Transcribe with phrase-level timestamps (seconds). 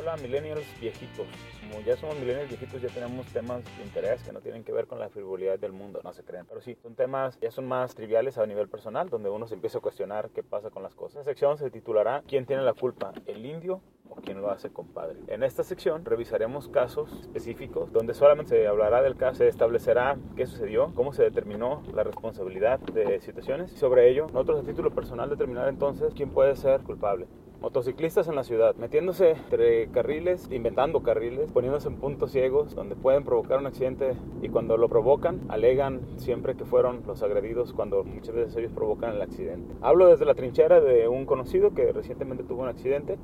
[0.00, 1.26] Hola, millennials viejitos.
[1.60, 4.86] Como ya somos millennials viejitos, ya tenemos temas de interés que no tienen que ver
[4.86, 6.46] con la frivolidad del mundo, no se creen.
[6.46, 9.76] Pero sí, son temas ya son más triviales a nivel personal, donde uno se empieza
[9.76, 11.18] a cuestionar qué pasa con las cosas.
[11.20, 13.12] Esta sección se titulará ¿Quién tiene la culpa?
[13.26, 15.18] ¿El indio o quién lo hace compadre?
[15.26, 20.46] En esta sección revisaremos casos específicos donde solamente se hablará del caso, se establecerá qué
[20.46, 25.28] sucedió, cómo se determinó la responsabilidad de situaciones y sobre ello nosotros a título personal
[25.28, 27.26] determinar entonces quién puede ser culpable.
[27.60, 33.22] Motociclistas en la ciudad, metiéndose entre carriles, inventando carriles, poniéndose en puntos ciegos donde pueden
[33.22, 38.34] provocar un accidente y cuando lo provocan, alegan siempre que fueron los agredidos cuando muchas
[38.34, 39.74] veces ellos provocan el accidente.
[39.82, 43.18] Hablo desde la trinchera de un conocido que recientemente tuvo un accidente,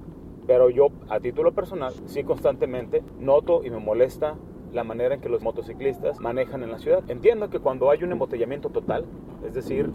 [0.47, 4.37] pero yo a título personal sí constantemente noto y me molesta
[4.71, 7.03] la manera en que los motociclistas manejan en la ciudad.
[7.09, 9.07] Entiendo que cuando hay un embotellamiento total,
[9.47, 9.91] es decir,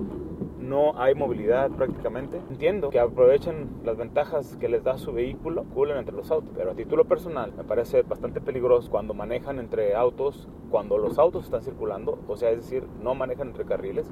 [0.71, 2.37] no hay movilidad prácticamente.
[2.49, 6.71] Entiendo que aprovechen las ventajas que les da su vehículo, culen entre los autos, pero
[6.71, 11.61] a título personal me parece bastante peligroso cuando manejan entre autos, cuando los autos están
[11.61, 14.09] circulando, o sea, es decir, no manejan entre carriles,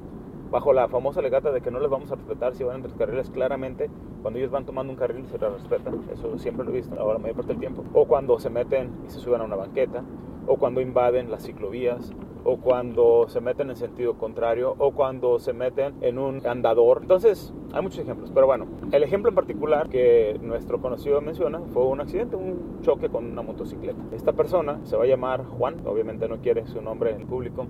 [0.50, 3.30] bajo la famosa legata de que no les vamos a respetar si van entre carriles,
[3.30, 3.88] claramente
[4.20, 7.14] cuando ellos van tomando un carril se les respeta, eso siempre lo he visto ahora
[7.14, 10.04] la mayor parte del tiempo, o cuando se meten y se suben a una banqueta,
[10.46, 12.12] o cuando invaden las ciclovías,
[12.44, 17.00] o cuando se meten en sentido contrario o cuando se meten en un andador.
[17.02, 21.84] Entonces, hay muchos ejemplos, pero bueno, el ejemplo en particular que nuestro conocido menciona fue
[21.84, 24.00] un accidente, un choque con una motocicleta.
[24.12, 27.66] Esta persona se va a llamar Juan, obviamente no quiere su nombre en público.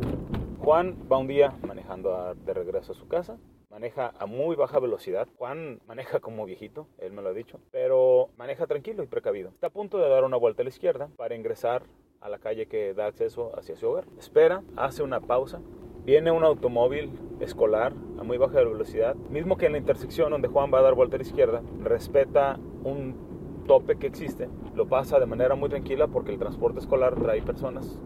[0.60, 3.38] Juan va un día manejando de regreso a su casa,
[3.70, 5.26] maneja a muy baja velocidad.
[5.38, 9.50] Juan maneja como viejito, él me lo ha dicho, pero maneja tranquilo y precavido.
[9.50, 11.82] Está a punto de dar una vuelta a la izquierda para ingresar
[12.20, 14.04] a la calle que da acceso hacia su hogar.
[14.18, 15.60] Espera, hace una pausa.
[16.04, 19.14] Viene un automóvil escolar a muy baja velocidad.
[19.30, 22.58] Mismo que en la intersección donde Juan va a dar vuelta a la izquierda, respeta
[22.84, 24.48] un tope que existe.
[24.74, 27.98] Lo pasa de manera muy tranquila porque el transporte escolar trae personas.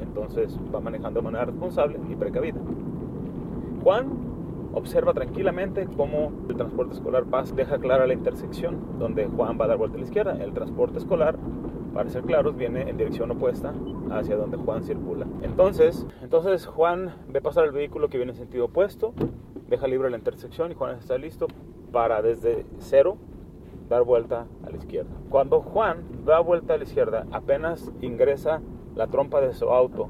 [0.00, 2.60] Entonces va manejando de manera responsable y precavida.
[3.82, 4.34] Juan
[4.72, 9.68] observa tranquilamente cómo el transporte escolar pasa, deja clara la intersección donde Juan va a
[9.68, 10.42] dar vuelta a la izquierda.
[10.42, 11.36] El transporte escolar
[11.94, 13.72] para ser claros, viene en dirección opuesta
[14.10, 15.26] hacia donde Juan circula.
[15.42, 19.14] Entonces, entonces Juan ve pasar el vehículo que viene en sentido opuesto,
[19.68, 21.46] deja libre la intersección y Juan está listo
[21.92, 23.16] para desde cero
[23.88, 25.10] dar vuelta a la izquierda.
[25.30, 28.60] Cuando Juan da vuelta a la izquierda, apenas ingresa
[28.96, 30.08] la trompa de su auto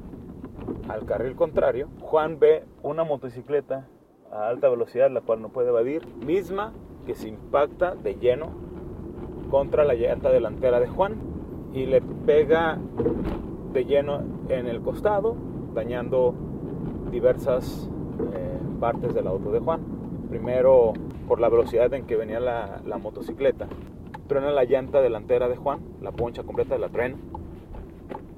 [0.89, 3.87] al carril contrario, Juan ve una motocicleta
[4.31, 6.73] a alta velocidad, la cual no puede evadir, misma
[7.05, 8.49] que se impacta de lleno
[9.49, 11.34] contra la llanta delantera de Juan
[11.75, 12.79] y le pega
[13.73, 15.35] de lleno en el costado,
[15.73, 16.33] dañando
[17.11, 17.89] diversas
[18.33, 19.81] eh, partes del auto de Juan.
[20.29, 20.93] Primero,
[21.27, 23.67] por la velocidad en que venía la, motocicleta,
[24.27, 27.17] truena la llanta delantera de Juan, la poncha completa de la tren,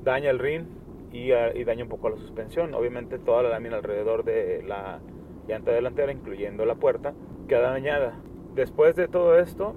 [0.03, 0.67] daña el rin
[1.13, 2.73] y, ah, y daña un poco la suspensión.
[2.73, 4.99] Obviamente toda la lámina alrededor de la
[5.47, 7.13] llanta delantera, incluyendo la puerta,
[7.47, 8.15] queda dañada.
[8.55, 9.75] Después de todo esto,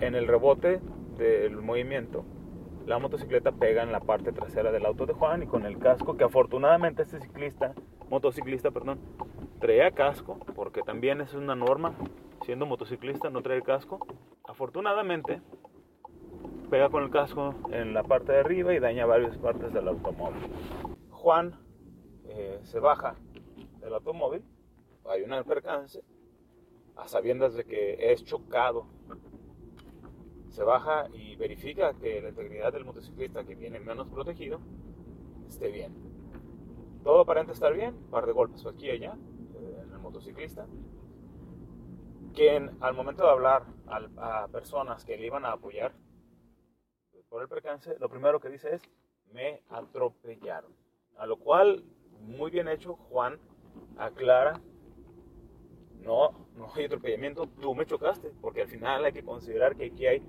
[0.00, 0.80] en el rebote
[1.18, 2.24] del movimiento,
[2.86, 6.16] la motocicleta pega en la parte trasera del auto de Juan y con el casco
[6.16, 7.74] que afortunadamente este ciclista,
[8.10, 8.98] motociclista, perdón,
[9.60, 11.94] traía casco, porque también es una norma,
[12.44, 14.06] siendo motociclista no traer casco.
[14.44, 15.40] Afortunadamente
[16.70, 20.42] pega con el casco en la parte de arriba y daña varias partes del automóvil.
[21.10, 21.54] Juan
[22.24, 23.14] eh, se baja
[23.80, 24.42] del automóvil,
[25.04, 26.02] hay un percance,
[26.96, 28.86] a sabiendas de que es chocado
[30.52, 34.60] se baja y verifica que la integridad del motociclista que viene menos protegido
[35.48, 35.94] esté bien.
[37.02, 39.16] Todo aparenta estar bien, par de golpes aquí y allá
[39.54, 40.66] eh, en el motociclista,
[42.34, 45.92] quien al momento de hablar a personas que le iban a apoyar
[47.28, 48.82] por el percance, lo primero que dice es,
[49.32, 50.70] me atropellaron.
[51.16, 51.82] A lo cual,
[52.20, 53.38] muy bien hecho, Juan
[53.96, 54.60] aclara,
[56.00, 60.06] no, no hay atropellamiento, tú me chocaste, porque al final hay que considerar que aquí
[60.06, 60.22] hay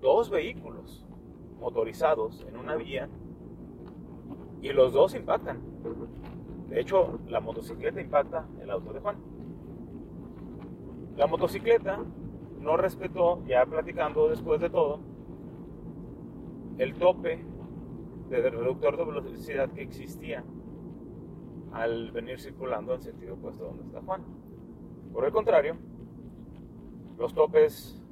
[0.00, 1.06] dos vehículos
[1.58, 3.08] motorizados en una vía
[4.62, 5.60] y los dos impactan.
[6.68, 9.16] De hecho, la motocicleta impacta el auto de Juan.
[11.16, 12.04] La motocicleta
[12.60, 15.00] no respetó, ya platicando después de todo,
[16.78, 17.44] el tope
[18.28, 20.44] de reductor de velocidad que existía
[21.72, 24.22] al venir circulando en sentido opuesto donde está Juan.
[25.12, 25.76] Por el contrario,
[27.18, 28.02] los topes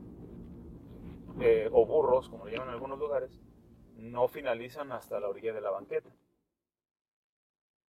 [1.41, 3.41] eh, o burros, como lo llaman en algunos lugares,
[3.97, 6.11] no finalizan hasta la orilla de la banqueta.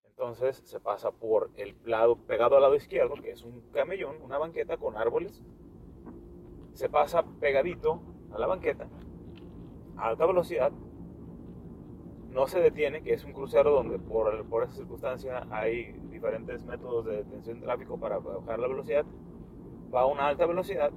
[0.03, 4.37] Entonces se pasa por el lado pegado al lado izquierdo, que es un camellón, una
[4.37, 5.41] banqueta con árboles.
[6.73, 8.01] Se pasa pegadito
[8.31, 8.87] a la banqueta
[9.97, 10.71] a alta velocidad,
[12.31, 17.05] no se detiene, que es un crucero donde por, por esa circunstancia hay diferentes métodos
[17.05, 19.05] de detención de tráfico para bajar la velocidad,
[19.93, 20.91] va a una alta velocidad.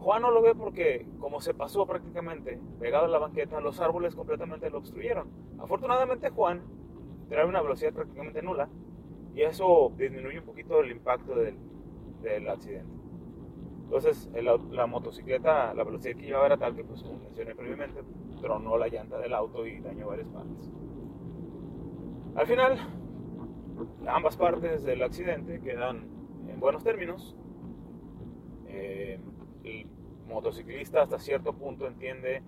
[0.00, 4.14] Juan no lo ve porque como se pasó prácticamente pegado a la banqueta, los árboles
[4.14, 5.28] completamente lo obstruyeron.
[5.58, 6.62] Afortunadamente Juan
[7.28, 8.68] trae una velocidad prácticamente nula
[9.34, 11.56] y eso disminuye un poquito el impacto del,
[12.22, 13.00] del accidente.
[13.84, 14.30] Entonces,
[14.70, 18.00] la motocicleta, la velocidad que llevaba era tal que, pues, como mencioné previamente,
[18.40, 20.70] tronó la llanta del auto y dañó varias partes.
[22.36, 22.78] Al final,
[24.06, 26.06] ambas partes del accidente quedan
[26.48, 27.36] en buenos términos.
[28.68, 29.18] Eh,
[29.64, 29.86] el
[30.28, 32.42] motociclista hasta cierto punto entiende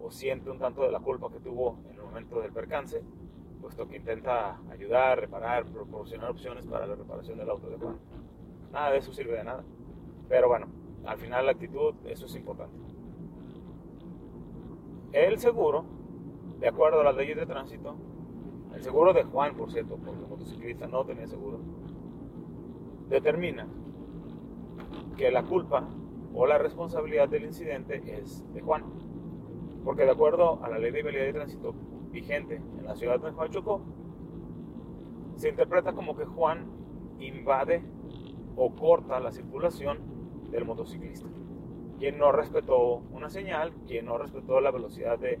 [0.00, 3.02] o siente un tanto de la culpa que tuvo en el momento del percance,
[3.60, 7.98] puesto que intenta ayudar, reparar, proporcionar opciones para la reparación del auto de Juan.
[8.72, 9.64] Nada de eso sirve de nada.
[10.28, 10.66] Pero bueno,
[11.04, 12.76] al final la actitud, eso es importante.
[15.12, 15.84] El seguro,
[16.60, 17.96] de acuerdo a las leyes de tránsito,
[18.74, 21.58] el seguro de Juan, por cierto, porque el motociclista no tenía seguro,
[23.08, 23.66] determina
[25.16, 25.88] que la culpa
[26.40, 28.84] o la responsabilidad del incidente es de Juan.
[29.84, 31.74] Porque de acuerdo a la ley de vialidad de tránsito
[32.12, 33.80] vigente en la ciudad de Juan Chocó,
[35.34, 36.64] se interpreta como que Juan
[37.18, 37.82] invade
[38.54, 39.98] o corta la circulación
[40.52, 41.26] del motociclista,
[41.98, 45.40] quien no respetó una señal, quien no respetó la velocidad de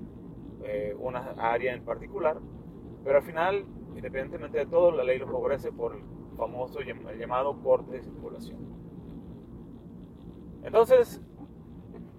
[0.64, 2.38] eh, una área en particular,
[3.04, 3.64] pero al final,
[3.94, 6.02] independientemente de todo, la ley lo favorece por el
[6.36, 8.87] famoso llamado corte de circulación.
[10.62, 11.20] Entonces,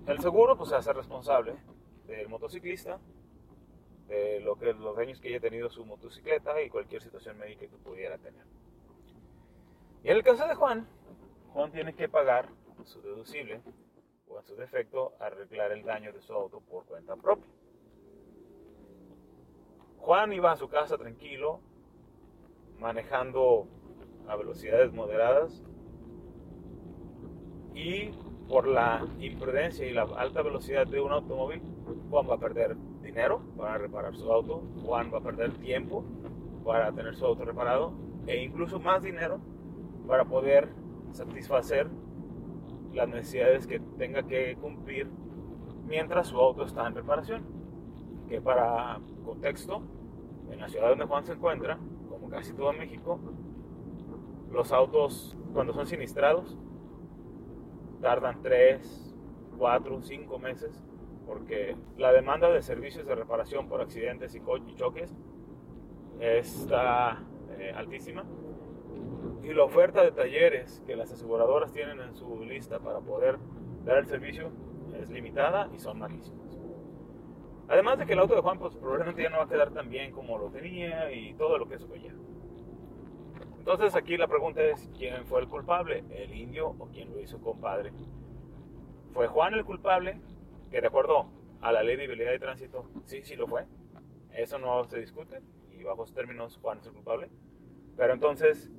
[0.08, 1.56] el seguro pues, se hace responsable
[2.08, 3.00] del motociclista,
[4.08, 7.78] de lo que, los daños que haya tenido su motocicleta y cualquier situación médica que
[7.78, 8.44] pudiera tener.
[10.04, 10.88] Y en el caso de Juan,
[11.54, 12.50] Juan tiene que pagar
[12.86, 13.62] su deducible
[14.28, 17.52] o en su defecto arreglar el daño de su auto por cuenta propia.
[20.00, 21.60] Juan iba a su casa tranquilo,
[22.80, 23.68] manejando
[24.28, 25.64] a velocidades moderadas
[27.76, 28.12] y
[28.50, 31.62] por la imprudencia y la alta velocidad de un automóvil,
[32.10, 36.04] Juan va a perder dinero para reparar su auto, Juan va a perder tiempo
[36.66, 37.94] para tener su auto reparado
[38.26, 39.40] e incluso más dinero
[40.08, 40.70] para poder
[41.12, 41.88] satisfacer
[42.92, 45.08] las necesidades que tenga que cumplir
[45.86, 47.44] mientras su auto está en reparación.
[48.28, 49.82] Que para contexto,
[50.52, 51.78] en la ciudad donde Juan se encuentra,
[52.10, 53.20] como casi todo México,
[54.52, 56.58] los autos cuando son sinistrados
[58.02, 59.16] tardan 3,
[59.58, 60.84] 4, 5 meses
[61.26, 64.42] porque la demanda de servicios de reparación por accidentes y
[64.76, 65.16] choques
[66.20, 67.20] está
[67.58, 68.24] eh, altísima
[69.44, 73.38] y la oferta de talleres que las aseguradoras tienen en su lista para poder
[73.86, 74.52] dar el servicio
[75.00, 76.58] es limitada y son malísimas.
[77.68, 79.90] Además de que el auto de Juan pues, probablemente ya no va a quedar tan
[79.90, 82.20] bien como lo tenía y todo lo que eso conlleva.
[83.72, 86.04] Entonces aquí la pregunta es, ¿quién fue el culpable?
[86.10, 87.92] ¿El indio o quién lo hizo compadre?
[89.14, 90.20] ¿Fue Juan el culpable?
[90.72, 91.28] Que de acuerdo
[91.62, 93.68] a la ley de vialidad de tránsito, sí, sí lo fue.
[94.34, 97.30] Eso no se discute y bajo términos Juan es el culpable.
[97.96, 98.72] Pero entonces,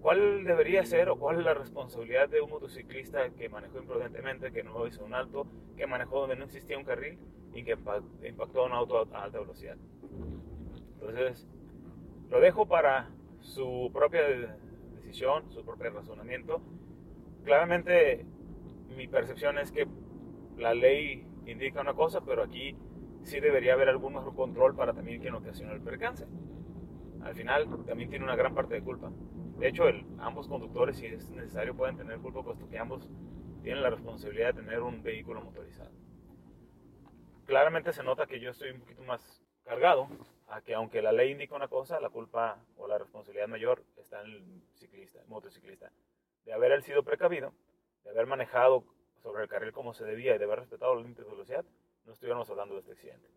[0.00, 4.62] ¿Cuál debería ser o cuál es la responsabilidad de un motociclista que manejó imprudentemente, que
[4.62, 7.18] no hizo un alto, que manejó donde no existía un carril
[7.52, 7.76] y que
[8.22, 9.76] impactó a un auto a alta velocidad?
[11.00, 11.48] Entonces,
[12.30, 13.10] lo dejo para
[13.46, 14.22] su propia
[14.94, 16.60] decisión, su propio razonamiento.
[17.44, 18.26] Claramente,
[18.96, 19.86] mi percepción es que
[20.56, 22.76] la ley indica una cosa, pero aquí
[23.22, 26.26] sí debería haber algún control para también quien ocasionó el percance.
[27.22, 29.10] Al final, también tiene una gran parte de culpa.
[29.58, 29.84] De hecho,
[30.18, 33.08] ambos conductores, si es necesario, pueden tener culpa, puesto que ambos
[33.62, 35.90] tienen la responsabilidad de tener un vehículo motorizado.
[37.46, 40.08] Claramente se nota que yo estoy un poquito más cargado,
[40.48, 44.20] a que aunque la ley indica una cosa, la culpa o la responsabilidad mayor está
[44.22, 45.90] en el ciclista, el motociclista,
[46.44, 47.52] de haber sido precavido,
[48.04, 48.84] de haber manejado
[49.22, 51.64] sobre el carril como se debía y de haber respetado los límites de velocidad,
[52.04, 53.28] no estuviéramos hablando de este accidente.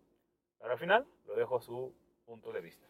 [0.60, 1.94] Pero al final lo dejo a su
[2.26, 2.86] punto de vista.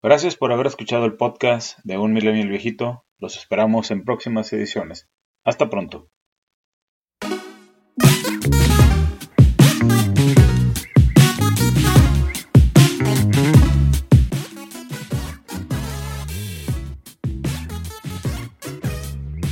[0.00, 3.04] Gracias por haber escuchado el podcast de Un Millennial Viejito.
[3.18, 5.10] Los esperamos en próximas ediciones.
[5.44, 6.08] Hasta pronto.